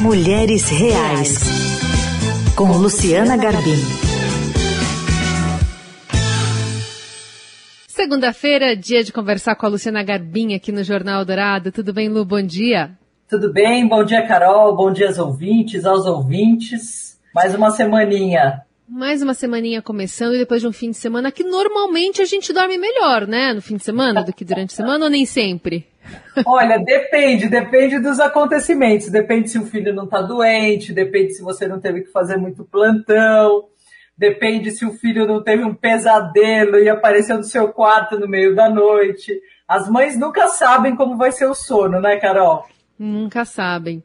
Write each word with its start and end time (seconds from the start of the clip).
Mulheres 0.00 0.68
Reais, 0.68 1.38
com 2.54 2.70
Luciana 2.76 3.34
Garbim. 3.34 3.80
Segunda-feira, 7.88 8.76
dia 8.76 9.02
de 9.02 9.10
conversar 9.10 9.56
com 9.56 9.64
a 9.64 9.70
Luciana 9.70 10.02
Garbim 10.02 10.54
aqui 10.54 10.70
no 10.70 10.84
Jornal 10.84 11.24
Dourado. 11.24 11.72
Tudo 11.72 11.94
bem, 11.94 12.10
Lu? 12.10 12.26
Bom 12.26 12.42
dia. 12.42 12.90
Tudo 13.26 13.50
bem? 13.50 13.88
Bom 13.88 14.04
dia, 14.04 14.26
Carol. 14.26 14.76
Bom 14.76 14.92
dia 14.92 15.06
aos 15.06 15.18
ouvintes, 15.18 15.86
aos 15.86 16.04
ouvintes. 16.04 17.18
Mais 17.34 17.54
uma 17.54 17.70
semaninha. 17.70 18.60
Mais 18.86 19.22
uma 19.22 19.32
semaninha 19.32 19.80
começando 19.80 20.34
e 20.34 20.38
depois 20.38 20.60
de 20.60 20.68
um 20.68 20.72
fim 20.72 20.90
de 20.90 20.96
semana 20.98 21.32
que 21.32 21.42
normalmente 21.42 22.20
a 22.20 22.26
gente 22.26 22.52
dorme 22.52 22.76
melhor, 22.76 23.26
né? 23.26 23.54
No 23.54 23.62
fim 23.62 23.76
de 23.76 23.82
semana 23.82 24.22
do 24.22 24.32
que 24.32 24.44
durante 24.44 24.74
a 24.74 24.76
semana 24.76 25.06
ou 25.06 25.10
nem 25.10 25.24
sempre? 25.24 25.86
Olha, 26.44 26.78
depende, 26.78 27.48
depende 27.48 27.98
dos 27.98 28.20
acontecimentos. 28.20 29.08
Depende 29.08 29.48
se 29.48 29.58
o 29.58 29.66
filho 29.66 29.94
não 29.94 30.04
está 30.04 30.22
doente, 30.22 30.92
depende 30.92 31.34
se 31.34 31.42
você 31.42 31.66
não 31.66 31.80
teve 31.80 32.02
que 32.02 32.12
fazer 32.12 32.36
muito 32.36 32.64
plantão, 32.64 33.64
depende 34.16 34.70
se 34.70 34.84
o 34.84 34.92
filho 34.92 35.26
não 35.26 35.42
teve 35.42 35.64
um 35.64 35.74
pesadelo 35.74 36.78
e 36.78 36.88
apareceu 36.88 37.36
no 37.36 37.44
seu 37.44 37.68
quarto 37.72 38.18
no 38.18 38.28
meio 38.28 38.54
da 38.54 38.68
noite. 38.68 39.40
As 39.66 39.88
mães 39.88 40.18
nunca 40.18 40.48
sabem 40.48 40.94
como 40.94 41.16
vai 41.16 41.32
ser 41.32 41.46
o 41.46 41.54
sono, 41.54 42.00
né, 42.00 42.16
Carol? 42.18 42.64
Nunca 42.98 43.44
sabem. 43.44 44.02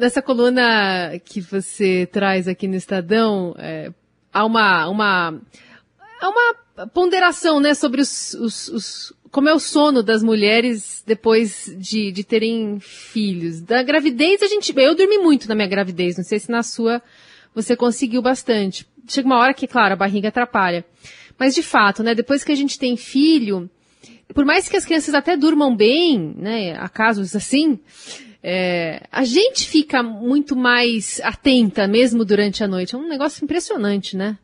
Nessa 0.00 0.22
coluna 0.22 1.18
que 1.24 1.40
você 1.40 2.06
traz 2.06 2.48
aqui 2.48 2.66
no 2.66 2.74
Estadão, 2.74 3.54
é, 3.58 3.92
há 4.32 4.44
uma, 4.44 4.88
uma, 4.88 5.40
uma 6.22 6.86
ponderação, 6.86 7.60
né, 7.60 7.74
sobre 7.74 8.00
os, 8.00 8.34
os, 8.34 8.68
os, 8.68 9.12
como 9.30 9.48
é 9.48 9.54
o 9.54 9.58
sono 9.58 10.02
das 10.02 10.22
mulheres 10.22 11.02
depois 11.06 11.74
de, 11.78 12.10
de 12.12 12.24
terem 12.24 12.78
filhos. 12.80 13.60
Da 13.60 13.82
gravidez, 13.82 14.42
a 14.42 14.46
gente, 14.46 14.72
eu 14.76 14.94
dormi 14.94 15.18
muito 15.18 15.48
na 15.48 15.54
minha 15.54 15.68
gravidez, 15.68 16.16
não 16.16 16.24
sei 16.24 16.38
se 16.38 16.50
na 16.50 16.62
sua 16.62 17.02
você 17.54 17.76
conseguiu 17.76 18.22
bastante. 18.22 18.86
Chega 19.06 19.26
uma 19.26 19.38
hora 19.38 19.54
que, 19.54 19.66
claro, 19.66 19.94
a 19.94 19.96
barriga 19.96 20.28
atrapalha. 20.28 20.84
Mas 21.38 21.54
de 21.54 21.62
fato, 21.62 22.02
né, 22.02 22.14
depois 22.14 22.44
que 22.44 22.52
a 22.52 22.54
gente 22.54 22.78
tem 22.78 22.96
filho, 22.96 23.70
por 24.34 24.44
mais 24.44 24.68
que 24.68 24.76
as 24.76 24.84
crianças 24.84 25.14
até 25.14 25.36
durmam 25.36 25.74
bem, 25.74 26.34
né, 26.36 26.76
há 26.78 26.88
casos 26.88 27.34
assim, 27.34 27.78
é, 28.42 29.02
a 29.10 29.24
gente 29.24 29.68
fica 29.68 30.02
muito 30.02 30.54
mais 30.54 31.20
atenta 31.22 31.86
mesmo 31.86 32.24
durante 32.24 32.62
a 32.62 32.68
noite. 32.68 32.94
É 32.94 32.98
um 32.98 33.08
negócio 33.08 33.44
impressionante, 33.44 34.16
né? 34.16 34.38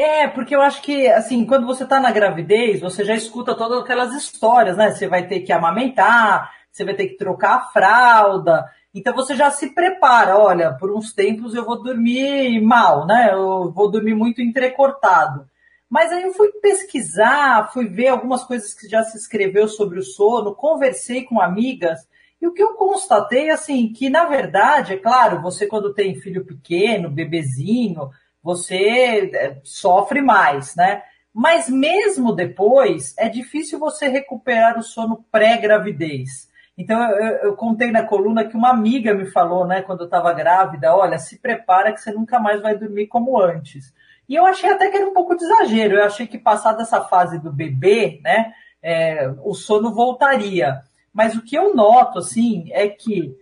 É, 0.00 0.26
porque 0.26 0.56
eu 0.56 0.62
acho 0.62 0.80
que, 0.80 1.06
assim, 1.08 1.44
quando 1.44 1.66
você 1.66 1.84
está 1.84 2.00
na 2.00 2.10
gravidez, 2.10 2.80
você 2.80 3.04
já 3.04 3.14
escuta 3.14 3.54
todas 3.54 3.82
aquelas 3.82 4.14
histórias, 4.14 4.74
né? 4.74 4.90
Você 4.92 5.06
vai 5.06 5.26
ter 5.28 5.40
que 5.40 5.52
amamentar, 5.52 6.50
você 6.72 6.86
vai 6.86 6.94
ter 6.94 7.08
que 7.08 7.18
trocar 7.18 7.56
a 7.56 7.66
fralda. 7.66 8.64
Então 8.94 9.14
você 9.14 9.36
já 9.36 9.50
se 9.50 9.74
prepara, 9.74 10.38
olha, 10.38 10.72
por 10.72 10.90
uns 10.90 11.12
tempos 11.12 11.54
eu 11.54 11.66
vou 11.66 11.82
dormir 11.82 12.62
mal, 12.62 13.06
né? 13.06 13.28
Eu 13.30 13.70
vou 13.72 13.90
dormir 13.90 14.14
muito 14.14 14.40
entrecortado. 14.40 15.46
Mas 15.86 16.10
aí 16.10 16.22
eu 16.22 16.32
fui 16.32 16.50
pesquisar, 16.62 17.70
fui 17.70 17.86
ver 17.86 18.08
algumas 18.08 18.42
coisas 18.44 18.72
que 18.72 18.88
já 18.88 19.02
se 19.02 19.18
escreveu 19.18 19.68
sobre 19.68 19.98
o 19.98 20.02
sono, 20.02 20.54
conversei 20.54 21.24
com 21.24 21.42
amigas 21.42 22.08
e 22.40 22.46
o 22.46 22.54
que 22.54 22.62
eu 22.62 22.72
constatei, 22.72 23.50
assim, 23.50 23.92
que 23.92 24.08
na 24.08 24.24
verdade, 24.24 24.94
é 24.94 24.96
claro, 24.96 25.42
você 25.42 25.66
quando 25.66 25.92
tem 25.92 26.14
filho 26.14 26.42
pequeno, 26.46 27.10
bebezinho, 27.10 28.08
você 28.42 29.30
é, 29.34 29.60
sofre 29.62 30.20
mais, 30.20 30.74
né? 30.74 31.02
Mas 31.32 31.68
mesmo 31.68 32.32
depois, 32.32 33.14
é 33.16 33.28
difícil 33.28 33.78
você 33.78 34.08
recuperar 34.08 34.78
o 34.78 34.82
sono 34.82 35.24
pré-gravidez. 35.30 36.50
Então, 36.76 36.98
eu, 37.10 37.36
eu, 37.36 37.56
contei 37.56 37.90
na 37.90 38.02
coluna 38.02 38.44
que 38.44 38.56
uma 38.56 38.70
amiga 38.70 39.12
me 39.12 39.26
falou, 39.26 39.66
né, 39.66 39.82
quando 39.82 40.00
eu 40.00 40.04
estava 40.06 40.32
grávida, 40.32 40.94
olha, 40.96 41.18
se 41.18 41.38
prepara 41.38 41.92
que 41.92 42.00
você 42.00 42.10
nunca 42.10 42.38
mais 42.38 42.62
vai 42.62 42.76
dormir 42.76 43.06
como 43.06 43.40
antes. 43.40 43.92
E 44.28 44.34
eu 44.34 44.46
achei 44.46 44.70
até 44.70 44.90
que 44.90 44.96
era 44.96 45.06
um 45.06 45.12
pouco 45.12 45.36
de 45.36 45.44
exagero. 45.44 45.96
Eu 45.96 46.04
achei 46.04 46.26
que 46.26 46.38
passada 46.38 46.82
essa 46.82 47.02
fase 47.02 47.38
do 47.38 47.52
bebê, 47.52 48.20
né, 48.24 48.52
é, 48.82 49.30
o 49.44 49.54
sono 49.54 49.94
voltaria. 49.94 50.80
Mas 51.12 51.34
o 51.34 51.42
que 51.42 51.56
eu 51.56 51.74
noto, 51.74 52.18
assim, 52.18 52.70
é 52.72 52.88
que 52.88 53.36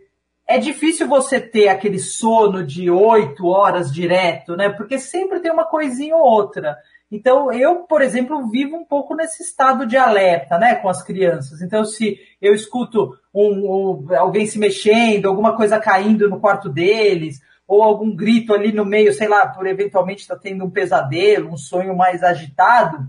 é 0.49 0.57
difícil 0.59 1.07
você 1.07 1.39
ter 1.39 1.69
aquele 1.69 1.99
sono 1.99 2.65
de 2.65 2.91
oito 2.91 3.47
horas 3.47 3.93
direto, 3.93 4.57
né? 4.57 4.71
Porque 4.71 4.99
sempre 4.99 5.41
tem 5.41 5.53
uma 5.53 5.67
coisinha 5.67 6.17
ou 6.17 6.23
outra. 6.23 6.79
Então, 7.13 7.53
eu, 7.53 7.81
por 7.81 8.01
exemplo, 8.01 8.49
vivo 8.49 8.75
um 8.75 8.85
pouco 8.85 9.15
nesse 9.15 9.43
estado 9.43 9.87
de 9.87 9.97
alerta, 9.97 10.59
né, 10.59 10.75
com 10.75 10.89
as 10.89 11.03
crianças. 11.03 11.61
Então, 11.61 11.85
se 11.85 12.19
eu 12.41 12.55
escuto 12.55 13.15
um, 13.33 14.07
um, 14.09 14.17
alguém 14.17 14.47
se 14.47 14.59
mexendo, 14.59 15.27
alguma 15.27 15.55
coisa 15.55 15.79
caindo 15.79 16.29
no 16.29 16.41
quarto 16.41 16.69
deles, 16.69 17.41
ou 17.67 17.83
algum 17.83 18.15
grito 18.15 18.55
ali 18.55 18.73
no 18.73 18.85
meio, 18.85 19.13
sei 19.13 19.29
lá, 19.29 19.47
por 19.47 19.67
eventualmente 19.67 20.23
está 20.23 20.37
tendo 20.37 20.65
um 20.65 20.71
pesadelo, 20.71 21.51
um 21.51 21.57
sonho 21.57 21.95
mais 21.95 22.23
agitado, 22.23 23.07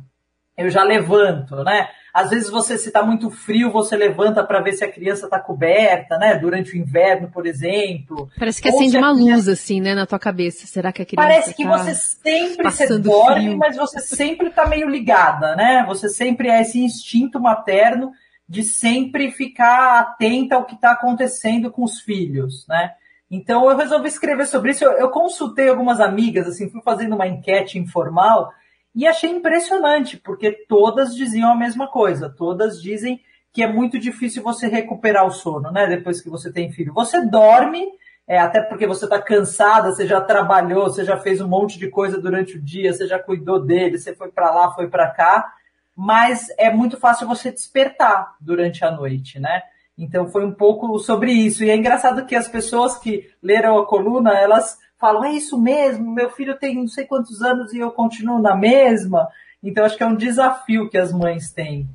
eu 0.57 0.69
já 0.69 0.83
levanto, 0.83 1.63
né? 1.63 1.89
Às 2.13 2.29
vezes 2.29 2.49
você, 2.49 2.77
se 2.77 2.87
está 2.87 3.03
muito 3.03 3.29
frio, 3.29 3.71
você 3.71 3.95
levanta 3.95 4.43
para 4.43 4.61
ver 4.61 4.73
se 4.73 4.83
a 4.83 4.91
criança 4.91 5.25
está 5.25 5.39
coberta, 5.39 6.17
né? 6.17 6.35
Durante 6.35 6.73
o 6.73 6.77
inverno, 6.77 7.29
por 7.29 7.45
exemplo. 7.45 8.29
Parece 8.37 8.61
que 8.61 8.69
acende 8.69 8.97
uma 8.97 9.13
criança... 9.13 9.35
luz, 9.35 9.47
assim, 9.47 9.79
né, 9.79 9.93
na 9.93 10.05
tua 10.05 10.19
cabeça. 10.19 10.65
Será 10.65 10.91
que 10.91 11.01
a 11.01 11.05
criança 11.05 11.27
Parece 11.27 11.53
que 11.53 11.63
tá 11.63 11.77
você 11.77 11.93
sempre 11.93 12.71
se 12.71 12.99
dorme, 12.99 13.45
frio. 13.45 13.57
mas 13.57 13.75
você 13.77 13.99
sempre 13.99 14.47
está 14.47 14.67
meio 14.67 14.89
ligada, 14.89 15.55
né? 15.55 15.85
Você 15.87 16.09
sempre 16.09 16.49
é 16.49 16.61
esse 16.61 16.79
instinto 16.79 17.39
materno 17.39 18.11
de 18.47 18.63
sempre 18.63 19.29
ficar 19.31 19.99
atenta 19.99 20.55
ao 20.55 20.65
que 20.65 20.73
está 20.73 20.91
acontecendo 20.91 21.69
com 21.69 21.83
os 21.83 21.99
filhos, 21.99 22.65
né? 22.67 22.93
Então 23.29 23.69
eu 23.69 23.77
resolvi 23.77 24.07
escrever 24.07 24.47
sobre 24.47 24.71
isso. 24.71 24.83
Eu, 24.83 24.93
eu 24.93 25.09
consultei 25.09 25.69
algumas 25.69 25.99
amigas, 25.99 26.47
assim, 26.47 26.69
fui 26.69 26.81
fazendo 26.81 27.13
uma 27.13 27.27
enquete 27.27 27.77
informal 27.77 28.51
e 28.95 29.07
achei 29.07 29.29
impressionante, 29.29 30.17
porque 30.17 30.51
todas 30.67 31.15
diziam 31.15 31.51
a 31.51 31.55
mesma 31.55 31.87
coisa. 31.87 32.29
Todas 32.29 32.81
dizem 32.81 33.21
que 33.51 33.63
é 33.63 33.67
muito 33.67 33.99
difícil 33.99 34.43
você 34.43 34.67
recuperar 34.67 35.25
o 35.25 35.31
sono, 35.31 35.71
né? 35.71 35.87
Depois 35.87 36.21
que 36.21 36.29
você 36.29 36.51
tem 36.51 36.71
filho. 36.71 36.93
Você 36.93 37.25
dorme, 37.25 37.87
é, 38.27 38.37
até 38.37 38.61
porque 38.61 38.85
você 38.85 39.05
está 39.05 39.21
cansada, 39.21 39.91
você 39.91 40.05
já 40.05 40.21
trabalhou, 40.21 40.83
você 40.83 41.03
já 41.03 41.17
fez 41.17 41.41
um 41.41 41.47
monte 41.47 41.79
de 41.79 41.89
coisa 41.89 42.21
durante 42.21 42.57
o 42.57 42.61
dia, 42.61 42.93
você 42.93 43.07
já 43.07 43.17
cuidou 43.17 43.63
dele, 43.63 43.97
você 43.97 44.15
foi 44.15 44.29
para 44.29 44.51
lá, 44.51 44.71
foi 44.71 44.87
para 44.87 45.09
cá, 45.09 45.51
mas 45.95 46.47
é 46.57 46.71
muito 46.71 46.97
fácil 46.97 47.27
você 47.27 47.51
despertar 47.51 48.35
durante 48.39 48.85
a 48.85 48.91
noite, 48.91 49.39
né? 49.39 49.63
Então 49.97 50.29
foi 50.29 50.45
um 50.45 50.53
pouco 50.53 50.97
sobre 50.99 51.31
isso. 51.31 51.63
E 51.63 51.69
é 51.69 51.75
engraçado 51.75 52.25
que 52.25 52.35
as 52.35 52.47
pessoas 52.47 52.97
que 52.97 53.29
leram 53.41 53.77
a 53.77 53.85
coluna, 53.85 54.37
elas 54.37 54.77
falam, 54.99 55.23
é 55.23 55.33
isso 55.33 55.59
mesmo, 55.59 56.11
meu 56.11 56.29
filho 56.29 56.57
tem 56.57 56.75
não 56.75 56.87
sei 56.87 57.05
quantos 57.05 57.41
anos 57.41 57.73
e 57.73 57.79
eu 57.79 57.91
continuo 57.91 58.39
na 58.39 58.55
mesma. 58.55 59.27
Então, 59.63 59.85
acho 59.85 59.97
que 59.97 60.03
é 60.03 60.07
um 60.07 60.15
desafio 60.15 60.89
que 60.89 60.97
as 60.97 61.11
mães 61.11 61.51
têm. 61.51 61.87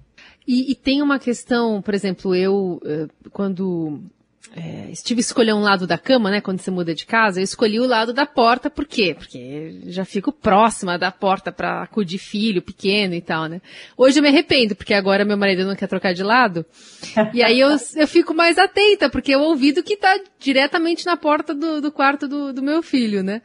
E, 0.47 0.71
e 0.71 0.75
tem 0.75 1.01
uma 1.01 1.19
questão, 1.19 1.81
por 1.81 1.95
exemplo, 1.95 2.35
eu, 2.35 2.81
eh, 2.85 3.07
quando 3.31 4.03
é, 4.53 4.91
estive 4.91 5.21
escolher 5.21 5.53
um 5.53 5.61
lado 5.61 5.87
da 5.87 5.99
cama, 5.99 6.31
né, 6.31 6.41
quando 6.41 6.61
você 6.61 6.71
muda 6.71 6.95
de 6.95 7.07
casa, 7.07 7.41
eu 7.41 7.45
escolhi 7.45 7.81
o 7.81 7.87
lado 7.87 8.13
da 8.13 8.27
porta, 8.27 8.71
por 8.71 8.87
quê? 8.87 9.15
Porque 9.17 9.81
já 9.87 10.05
fico 10.05 10.31
próxima 10.31 10.99
da 10.99 11.11
porta 11.11 11.51
para 11.51 11.83
acudir 11.83 12.19
filho 12.19 12.63
pequeno 12.63 13.15
e 13.15 13.21
tal, 13.21 13.47
né. 13.47 13.61
Hoje 13.97 14.19
eu 14.19 14.23
me 14.23 14.29
arrependo, 14.29 14.77
porque 14.77 14.95
agora 14.95 15.25
meu 15.25 15.37
marido 15.37 15.65
não 15.65 15.75
quer 15.75 15.89
trocar 15.89 16.13
de 16.13 16.23
lado, 16.23 16.65
e 17.33 17.43
aí 17.43 17.59
eu, 17.59 17.71
eu 17.97 18.07
fico 18.07 18.35
mais 18.35 18.59
atenta, 18.59 19.09
porque 19.09 19.35
eu 19.35 19.41
ouvido 19.41 19.83
que 19.83 19.97
tá 19.97 20.21
diretamente 20.39 21.07
na 21.07 21.17
porta 21.17 21.55
do, 21.55 21.81
do 21.81 21.91
quarto 21.91 22.29
do, 22.29 22.53
do 22.53 22.63
meu 22.63 22.83
filho, 22.83 23.23
né. 23.23 23.43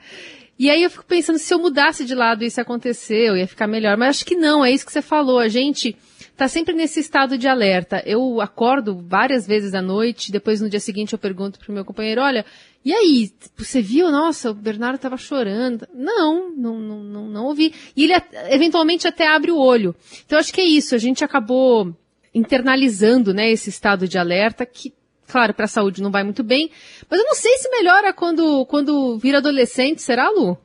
E 0.59 0.69
aí 0.69 0.83
eu 0.83 0.89
fico 0.89 1.05
pensando, 1.05 1.39
se 1.39 1.53
eu 1.53 1.59
mudasse 1.59 2.03
de 2.03 2.13
lado 2.13 2.43
isso 2.43 2.59
aconteceu, 2.59 3.37
ia 3.37 3.47
ficar 3.47 3.65
melhor, 3.65 3.95
mas 3.95 4.09
acho 4.09 4.25
que 4.25 4.35
não, 4.35 4.63
é 4.63 4.69
isso 4.69 4.85
que 4.85 4.91
você 4.91 5.01
falou, 5.01 5.39
a 5.39 5.47
gente 5.47 5.95
está 6.39 6.47
sempre 6.47 6.73
nesse 6.73 7.01
estado 7.01 7.37
de 7.37 7.49
alerta. 7.49 8.01
Eu 8.05 8.39
acordo 8.39 9.03
várias 9.05 9.45
vezes 9.45 9.73
à 9.73 9.81
noite, 9.81 10.31
depois 10.31 10.61
no 10.61 10.69
dia 10.69 10.79
seguinte 10.79 11.11
eu 11.11 11.19
pergunto 11.19 11.59
pro 11.59 11.73
meu 11.73 11.83
companheiro, 11.83 12.21
olha, 12.21 12.45
e 12.83 12.93
aí, 12.93 13.29
você 13.57 13.81
viu? 13.81 14.09
Nossa, 14.09 14.51
o 14.51 14.53
Bernardo 14.53 14.95
estava 14.95 15.17
chorando. 15.17 15.85
Não, 15.93 16.49
não, 16.55 16.79
não, 16.79 17.03
não, 17.03 17.27
não 17.27 17.45
ouvi. 17.45 17.73
E 17.93 18.05
ele 18.05 18.13
eventualmente 18.51 19.05
até 19.05 19.27
abre 19.27 19.51
o 19.51 19.57
olho. 19.57 19.93
Então 20.25 20.39
acho 20.39 20.53
que 20.53 20.61
é 20.61 20.65
isso, 20.65 20.95
a 20.95 20.97
gente 20.97 21.25
acabou 21.25 21.93
internalizando, 22.33 23.33
né, 23.33 23.51
esse 23.51 23.69
estado 23.69 24.07
de 24.07 24.17
alerta 24.17 24.65
que 24.65 24.93
claro, 25.27 25.53
para 25.53 25.65
a 25.65 25.67
saúde 25.67 26.01
não 26.01 26.09
vai 26.09 26.23
muito 26.23 26.43
bem, 26.43 26.71
mas 27.07 27.19
eu 27.19 27.25
não 27.25 27.35
sei 27.35 27.55
se 27.57 27.69
melhora 27.69 28.13
quando 28.13 28.65
quando 28.65 29.17
vira 29.17 29.39
adolescente, 29.39 30.01
será, 30.01 30.29
Lu? 30.29 30.57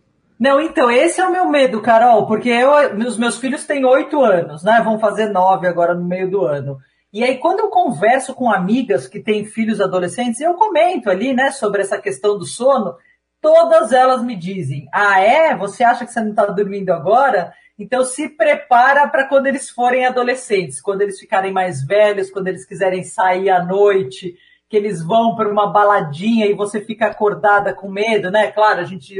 Não, 0.44 0.60
então, 0.60 0.90
esse 0.90 1.22
é 1.22 1.26
o 1.26 1.32
meu 1.32 1.48
medo, 1.48 1.80
Carol, 1.80 2.26
porque 2.26 2.50
eu, 2.50 2.70
os 2.98 3.16
meus 3.16 3.38
filhos 3.38 3.64
têm 3.64 3.82
oito 3.82 4.22
anos, 4.22 4.62
né? 4.62 4.78
Vão 4.84 4.98
fazer 4.98 5.30
nove 5.30 5.66
agora 5.66 5.94
no 5.94 6.04
meio 6.04 6.30
do 6.30 6.44
ano. 6.44 6.76
E 7.10 7.24
aí, 7.24 7.38
quando 7.38 7.60
eu 7.60 7.70
converso 7.70 8.34
com 8.34 8.52
amigas 8.52 9.08
que 9.08 9.20
têm 9.20 9.46
filhos 9.46 9.80
adolescentes, 9.80 10.42
eu 10.42 10.52
comento 10.52 11.08
ali, 11.08 11.32
né, 11.32 11.50
sobre 11.50 11.80
essa 11.80 11.96
questão 11.96 12.36
do 12.36 12.44
sono, 12.44 12.94
todas 13.40 13.90
elas 13.90 14.22
me 14.22 14.36
dizem: 14.36 14.86
Ah, 14.92 15.18
é? 15.18 15.56
Você 15.56 15.82
acha 15.82 16.04
que 16.04 16.12
você 16.12 16.20
não 16.20 16.32
está 16.32 16.44
dormindo 16.44 16.90
agora? 16.90 17.54
Então 17.78 18.04
se 18.04 18.28
prepara 18.28 19.08
para 19.08 19.26
quando 19.26 19.46
eles 19.46 19.70
forem 19.70 20.04
adolescentes, 20.04 20.78
quando 20.78 21.00
eles 21.00 21.18
ficarem 21.18 21.54
mais 21.54 21.82
velhos, 21.82 22.30
quando 22.30 22.48
eles 22.48 22.66
quiserem 22.66 23.02
sair 23.02 23.48
à 23.48 23.64
noite 23.64 24.34
que 24.68 24.76
eles 24.76 25.02
vão 25.02 25.36
para 25.36 25.50
uma 25.50 25.72
baladinha 25.72 26.46
e 26.46 26.52
você 26.52 26.82
fica 26.82 27.06
acordada 27.06 27.72
com 27.72 27.88
medo, 27.88 28.30
né? 28.30 28.50
Claro, 28.50 28.80
a 28.80 28.84
gente 28.84 29.14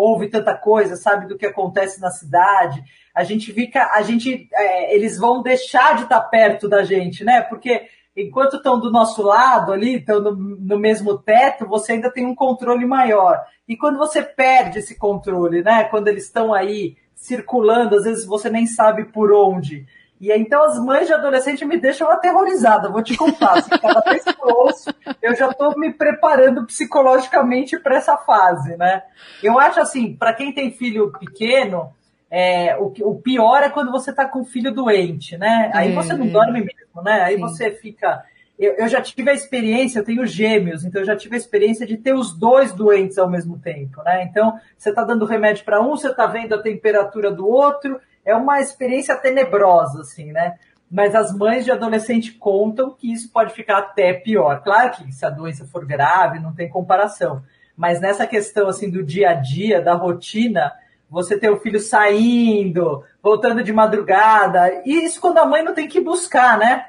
ouve 0.00 0.28
tanta 0.28 0.54
coisa, 0.54 0.96
sabe 0.96 1.26
do 1.26 1.36
que 1.36 1.46
acontece 1.46 2.00
na 2.00 2.10
cidade. 2.10 2.82
A 3.14 3.22
gente 3.22 3.52
fica, 3.52 3.92
a 3.92 4.02
gente, 4.02 4.48
é, 4.52 4.94
eles 4.94 5.18
vão 5.18 5.42
deixar 5.42 5.96
de 5.96 6.04
estar 6.04 6.20
perto 6.22 6.68
da 6.68 6.82
gente, 6.82 7.22
né? 7.22 7.42
Porque 7.42 7.86
enquanto 8.16 8.56
estão 8.56 8.80
do 8.80 8.90
nosso 8.90 9.22
lado 9.22 9.72
ali, 9.72 9.96
estão 9.96 10.20
no, 10.20 10.32
no, 10.32 10.78
mesmo 10.78 11.18
teto, 11.18 11.66
você 11.66 11.92
ainda 11.92 12.10
tem 12.10 12.24
um 12.24 12.34
controle 12.34 12.86
maior. 12.86 13.44
E 13.68 13.76
quando 13.76 13.98
você 13.98 14.22
perde 14.22 14.78
esse 14.78 14.96
controle, 14.96 15.62
né? 15.62 15.84
Quando 15.84 16.08
eles 16.08 16.24
estão 16.24 16.54
aí 16.54 16.96
circulando, 17.14 17.96
às 17.96 18.04
vezes 18.04 18.24
você 18.24 18.48
nem 18.48 18.66
sabe 18.66 19.04
por 19.04 19.32
onde. 19.32 19.86
E 20.20 20.30
então 20.32 20.62
as 20.64 20.78
mães 20.78 21.06
de 21.06 21.14
adolescente 21.14 21.64
me 21.64 21.78
deixam 21.78 22.10
aterrorizada, 22.10 22.90
vou 22.90 23.02
te 23.02 23.16
contar. 23.16 23.58
Assim, 23.58 23.70
cada 23.70 24.00
vez 24.00 24.22
que 24.22 24.30
eu 24.30 24.54
ouço, 24.54 24.90
eu 25.22 25.34
já 25.34 25.48
estou 25.48 25.78
me 25.78 25.92
preparando 25.92 26.66
psicologicamente 26.66 27.78
para 27.78 27.96
essa 27.96 28.18
fase, 28.18 28.76
né? 28.76 29.02
Eu 29.42 29.58
acho 29.58 29.80
assim, 29.80 30.14
para 30.14 30.34
quem 30.34 30.52
tem 30.52 30.72
filho 30.72 31.10
pequeno, 31.18 31.90
é, 32.30 32.76
o, 32.76 32.92
o, 33.02 33.20
pior 33.20 33.62
é 33.62 33.70
quando 33.70 33.90
você 33.90 34.10
está 34.10 34.26
com 34.26 34.40
um 34.40 34.44
filho 34.44 34.72
doente, 34.72 35.38
né? 35.38 35.70
Aí 35.72 35.92
você 35.92 36.12
não 36.12 36.28
dorme 36.28 36.60
mesmo, 36.60 37.02
né? 37.02 37.22
Aí 37.22 37.36
Sim. 37.36 37.40
você 37.40 37.70
fica. 37.70 38.22
Eu, 38.58 38.74
eu, 38.74 38.88
já 38.88 39.00
tive 39.00 39.30
a 39.30 39.34
experiência, 39.34 39.98
eu 39.98 40.04
tenho 40.04 40.26
gêmeos, 40.26 40.84
então 40.84 41.00
eu 41.00 41.06
já 41.06 41.16
tive 41.16 41.34
a 41.34 41.38
experiência 41.38 41.86
de 41.86 41.96
ter 41.96 42.12
os 42.12 42.38
dois 42.38 42.74
doentes 42.74 43.16
ao 43.16 43.28
mesmo 43.28 43.58
tempo, 43.58 44.02
né? 44.02 44.22
Então, 44.24 44.60
você 44.76 44.90
está 44.90 45.02
dando 45.02 45.24
remédio 45.24 45.64
para 45.64 45.80
um, 45.80 45.96
você 45.96 46.08
está 46.08 46.26
vendo 46.26 46.54
a 46.54 46.62
temperatura 46.62 47.32
do 47.32 47.48
outro, 47.48 47.98
é 48.24 48.34
uma 48.34 48.60
experiência 48.60 49.16
tenebrosa, 49.16 50.02
assim, 50.02 50.32
né? 50.32 50.58
Mas 50.90 51.14
as 51.14 51.32
mães 51.32 51.64
de 51.64 51.70
adolescente 51.70 52.32
contam 52.32 52.90
que 52.90 53.12
isso 53.12 53.30
pode 53.30 53.52
ficar 53.54 53.78
até 53.78 54.12
pior. 54.12 54.62
Claro 54.62 54.90
que 54.90 55.12
se 55.12 55.24
a 55.24 55.30
doença 55.30 55.64
for 55.64 55.86
grave, 55.86 56.40
não 56.40 56.52
tem 56.52 56.68
comparação. 56.68 57.42
Mas 57.76 58.00
nessa 58.00 58.26
questão, 58.26 58.68
assim, 58.68 58.90
do 58.90 59.02
dia 59.02 59.30
a 59.30 59.34
dia, 59.34 59.80
da 59.80 59.94
rotina, 59.94 60.72
você 61.08 61.38
ter 61.38 61.50
o 61.50 61.60
filho 61.60 61.80
saindo, 61.80 63.04
voltando 63.22 63.62
de 63.62 63.72
madrugada, 63.72 64.82
e 64.84 65.04
isso 65.04 65.20
quando 65.20 65.38
a 65.38 65.46
mãe 65.46 65.62
não 65.62 65.74
tem 65.74 65.88
que 65.88 66.00
buscar, 66.00 66.58
né? 66.58 66.86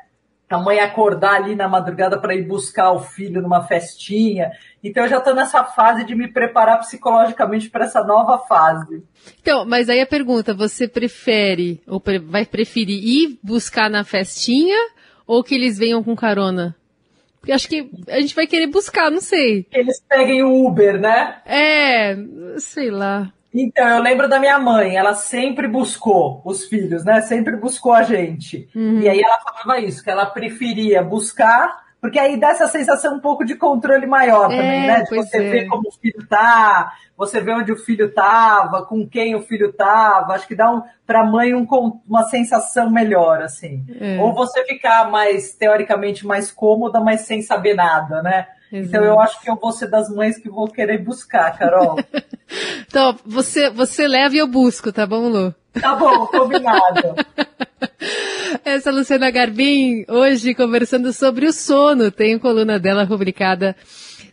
A 0.56 0.59
mãe 0.59 0.80
acordar 0.80 1.36
ali 1.36 1.56
na 1.56 1.68
madrugada 1.68 2.19
para 2.19 2.36
ir 2.36 2.48
buscar 2.48 2.92
o 2.92 3.00
filho 3.00 3.42
numa 3.42 3.63
festinha. 3.63 4.51
Então 4.83 5.03
eu 5.03 5.09
já 5.09 5.18
estou 5.18 5.36
nessa 5.36 5.63
fase 5.63 6.03
de 6.03 6.15
me 6.15 6.31
preparar 6.31 6.80
psicologicamente 6.80 7.69
para 7.69 7.86
essa 7.86 8.03
nova 8.03 8.38
fase. 8.39 9.03
Então, 9.42 9.65
mas 9.65 9.89
aí 9.89 10.01
a 10.01 10.07
pergunta, 10.07 10.53
você 10.53 10.88
prefere 10.88 11.81
ou 11.88 12.01
vai 12.25 12.45
preferir 12.45 13.01
ir 13.03 13.39
buscar 13.44 13.89
na 13.89 14.03
festinha 14.03 14.77
ou 15.25 15.44
que 15.44 15.56
eles 15.56 15.77
venham 15.77 16.03
com 16.03 16.15
carona? 16.15 16.75
Porque 17.39 17.51
acho 17.51 17.68
que 17.68 17.89
a 18.07 18.21
gente 18.21 18.36
vai 18.36 18.45
querer 18.45 18.68
buscar, 18.68 19.09
não 19.09 19.19
sei. 19.19 19.65
Eles 19.71 20.00
peguem 20.07 20.44
o 20.44 20.68
Uber, 20.68 21.00
né? 21.00 21.42
É, 21.45 22.15
sei 22.59 22.92
lá. 22.92 23.33
Então, 23.53 23.88
eu 23.88 24.01
lembro 24.01 24.30
da 24.30 24.39
minha 24.39 24.57
mãe, 24.57 24.95
ela 24.95 25.13
sempre 25.13 25.68
buscou 25.68 26.42
os 26.45 26.65
filhos, 26.65 27.03
né? 27.03 27.21
Sempre 27.21 27.57
buscou 27.57 27.94
a 27.94 28.03
gente. 28.03 28.69
Uhum. 28.74 29.00
E 29.00 29.09
aí 29.09 29.19
ela 29.19 29.39
falava 29.39 29.80
isso, 29.80 30.03
que 30.03 30.09
ela 30.09 30.25
preferia 30.25 31.03
buscar, 31.03 31.81
porque 32.00 32.18
aí 32.18 32.39
dá 32.39 32.50
essa 32.50 32.68
sensação 32.68 33.15
um 33.15 33.19
pouco 33.19 33.45
de 33.45 33.56
controle 33.56 34.07
maior 34.07 34.51
é, 34.51 34.56
também, 34.56 34.88
né? 34.88 35.03
De 35.03 35.15
você 35.15 35.38
é. 35.38 35.50
ver 35.50 35.68
como 35.68 35.89
o 35.89 35.92
filho 35.92 36.25
tá, 36.27 36.94
você 37.15 37.42
vê 37.42 37.53
onde 37.53 37.71
o 37.71 37.77
filho 37.77 38.12
tava, 38.13 38.86
com 38.86 39.07
quem 39.07 39.36
o 39.36 39.42
filho 39.42 39.71
tava. 39.74 40.33
Acho 40.33 40.48
que 40.48 40.56
dá 40.56 40.71
um, 40.71 40.81
pra 41.06 41.24
mãe 41.24 41.53
um, 41.53 41.68
uma 42.07 42.24
sensação 42.24 42.89
melhor, 42.89 43.42
assim. 43.42 43.86
É. 44.00 44.18
Ou 44.19 44.33
você 44.33 44.65
ficar 44.65 45.12
mais, 45.12 45.53
teoricamente, 45.53 46.25
mais 46.25 46.51
cômoda, 46.51 47.00
mas 47.00 47.21
sem 47.21 47.42
saber 47.42 47.75
nada, 47.75 48.24
né? 48.24 48.48
Exato. 48.71 48.88
Então 48.88 49.03
eu 49.03 49.19
acho 49.19 49.42
que 49.42 49.50
eu 49.50 49.57
vou 49.57 49.71
ser 49.74 49.88
das 49.88 50.09
mães 50.09 50.38
que 50.38 50.50
vou 50.50 50.68
querer 50.68 50.98
buscar, 50.98 51.56
Carol. 51.57 51.98
então, 52.88 53.18
você, 53.25 53.69
você 53.69 54.07
leva 54.07 54.36
e 54.36 54.39
eu 54.39 54.48
busco, 54.48 54.92
tá 54.92 55.06
bom, 55.06 55.30
Lu? 55.30 55.56
Tá 55.74 55.95
bom, 55.95 56.27
combinado. 56.27 57.15
Essa 58.65 58.89
é 58.89 58.92
Luciana 58.92 59.31
Garbim, 59.31 60.06
hoje 60.07 60.53
conversando 60.53 61.13
sobre 61.13 61.45
o 61.48 61.53
sono. 61.53 62.12
Tem 62.12 62.38
coluna 62.38 62.77
dela 62.77 63.07
publicada 63.07 63.75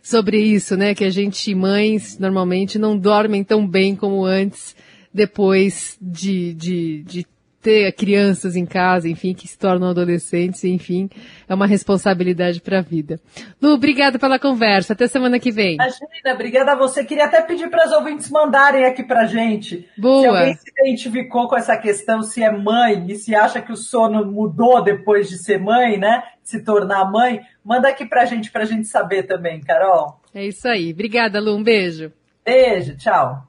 sobre 0.03 0.39
isso, 0.39 0.75
né? 0.75 0.93
Que 0.93 1.05
a 1.05 1.09
gente, 1.09 1.53
mães, 1.55 2.17
normalmente 2.19 2.77
não 2.77 2.97
dormem 2.97 3.43
tão 3.43 3.65
bem 3.65 3.95
como 3.95 4.25
antes, 4.25 4.75
depois 5.13 5.97
de, 6.01 6.53
de, 6.53 7.03
de 7.03 7.25
ter 7.61 7.91
crianças 7.91 8.55
em 8.55 8.65
casa, 8.65 9.09
enfim, 9.09 9.33
que 9.33 9.47
se 9.47 9.57
tornam 9.57 9.89
adolescentes, 9.89 10.63
enfim, 10.63 11.09
é 11.47 11.53
uma 11.53 11.67
responsabilidade 11.67 12.61
para 12.61 12.79
a 12.79 12.81
vida. 12.81 13.19
Lu, 13.61 13.73
obrigada 13.73 14.17
pela 14.17 14.39
conversa. 14.39 14.93
Até 14.93 15.07
semana 15.07 15.39
que 15.39 15.51
vem. 15.51 15.75
Imagina, 15.75 16.33
obrigada 16.33 16.71
a 16.71 16.75
você. 16.75 17.03
Queria 17.03 17.25
até 17.25 17.41
pedir 17.41 17.69
para 17.69 17.85
os 17.85 17.91
ouvintes 17.91 18.29
mandarem 18.29 18.85
aqui 18.85 19.03
para 19.03 19.25
gente. 19.25 19.87
Boa. 19.97 20.21
Se 20.21 20.27
alguém 20.27 20.53
se 20.55 20.71
identificou 20.71 21.47
com 21.47 21.57
essa 21.57 21.75
questão, 21.77 22.21
se 22.21 22.41
é 22.41 22.51
mãe 22.51 23.05
e 23.09 23.15
se 23.15 23.35
acha 23.35 23.61
que 23.61 23.71
o 23.71 23.77
sono 23.77 24.25
mudou 24.25 24.81
depois 24.81 25.27
de 25.29 25.37
ser 25.37 25.59
mãe, 25.59 25.97
né? 25.97 26.23
Se 26.43 26.63
tornar 26.63 27.11
mãe, 27.11 27.41
manda 27.63 27.89
aqui 27.89 28.05
para 28.05 28.25
gente, 28.25 28.51
para 28.51 28.63
a 28.63 28.65
gente 28.65 28.87
saber 28.87 29.23
também, 29.23 29.59
Carol. 29.61 30.19
É 30.33 30.45
isso 30.45 30.67
aí. 30.67 30.91
Obrigada, 30.91 31.39
Lu. 31.39 31.55
Um 31.57 31.63
beijo. 31.63 32.11
Beijo, 32.45 32.95
tchau. 32.97 33.48